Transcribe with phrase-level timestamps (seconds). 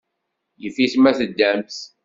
[0.61, 1.77] Yif-it ma teddamt.